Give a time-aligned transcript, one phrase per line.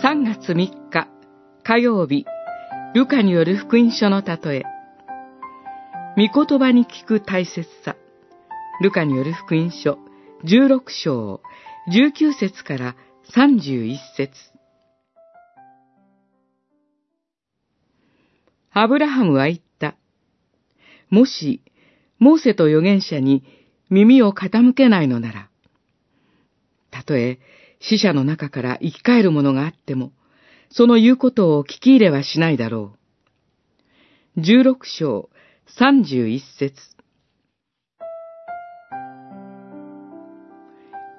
[0.00, 0.54] 3月3
[0.90, 1.08] 日
[1.64, 2.24] 火曜日、
[2.94, 4.62] ルカによる福音書の例え。
[6.16, 7.96] 御言葉に聞く大切さ。
[8.80, 9.98] ルカによる福音書
[10.44, 11.40] 16章
[11.92, 12.96] 19節から
[13.34, 14.30] 31節
[18.70, 19.96] アブラハムは言った。
[21.10, 21.60] もし、
[22.20, 23.42] モーセと預言者に
[23.90, 25.48] 耳を傾けないのなら、
[26.92, 27.40] たとえ
[27.80, 30.12] 死者の中から生き返るものがあっても、
[30.70, 32.92] その言うことを聞き入れはしないだろ
[34.36, 34.40] う。
[34.40, 35.30] 十六章
[35.66, 36.74] 三十一節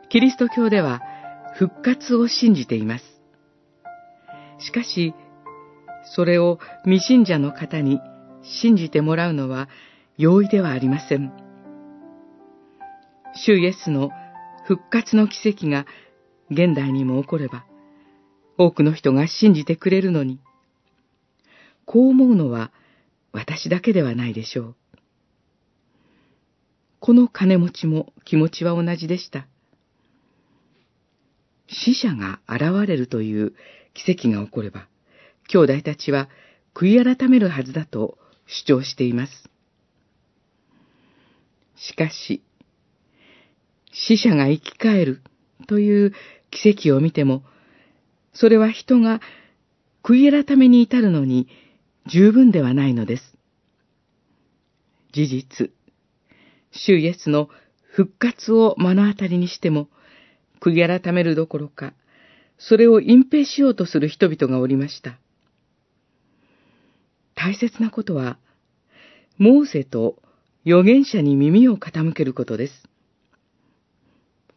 [0.10, 1.02] キリスト教では
[1.56, 3.06] 復活を信じています。
[4.60, 5.14] しかし、
[6.16, 8.00] それを未信者の方に
[8.42, 9.70] 信じてもらうのは
[10.18, 11.32] 容易ではありません。
[13.36, 14.10] 主イエスの
[14.66, 15.86] 復活の奇跡が
[16.50, 17.66] 現代にも起これば、
[18.58, 20.40] 多くの人が信じてくれるのに、
[21.86, 22.72] こう思うのは
[23.32, 24.76] 私だけではないでしょう。
[27.00, 29.48] この金持ちも気持ちは同じでした。
[31.68, 33.54] 死者が現れるという
[33.94, 34.88] 奇跡が起これば、
[35.48, 36.30] 兄弟たちは
[36.74, 39.50] 悔い改めるはずだと主張しています。
[41.76, 42.44] しかし、
[43.92, 45.22] 死者が生き返る
[45.68, 46.14] という
[46.52, 47.44] 奇跡を見ても、
[48.34, 49.22] それは人が
[50.04, 51.48] 悔い改めに至るのに
[52.08, 53.38] 十分ではないのです。
[55.12, 55.72] 事実、
[56.72, 57.50] 主イエスの
[57.92, 59.90] 復活を目の当たりにしても、
[60.62, 61.94] 悔い改めるどころか、
[62.58, 65.18] それを隠蔽しようとする人々がおりました。
[67.36, 68.38] 大切なことは、
[69.38, 70.22] モーセと
[70.66, 72.74] 預言者に耳を傾けることです。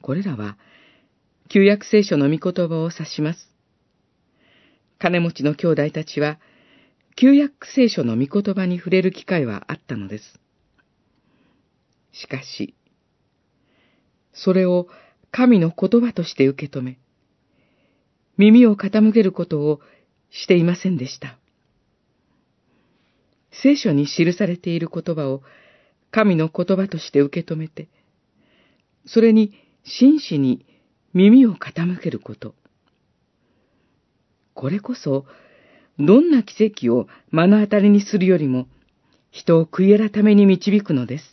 [0.01, 0.59] これらは、
[1.52, 3.46] 旧約聖書の御言葉を指します。
[4.98, 6.39] 金持ちの兄弟たちは、
[7.14, 10.41] 旧約聖書の御言葉に触れる機会はあったのです。
[12.11, 12.74] しかし、
[14.33, 14.89] それを
[15.30, 16.98] 神の言葉として受け止め、
[18.39, 19.80] 耳を傾けることを
[20.30, 21.36] していませんでした。
[23.51, 25.42] 聖書に記されている言葉を
[26.11, 27.89] 神の言葉として受け止めて、
[29.05, 29.52] それに
[29.85, 30.64] 真摯に
[31.14, 32.55] 耳を傾けること。
[34.55, 35.27] これこそ、
[35.98, 38.67] どんな奇跡を目の当たりにするよりも、
[39.30, 41.32] 人を悔い改めに導くのです。